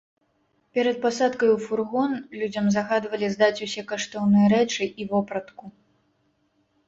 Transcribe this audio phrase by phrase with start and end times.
[0.77, 5.63] Перад пасадкай у фургон, людзям загадвалі здаць усе каштоўныя рэчы і вопратку.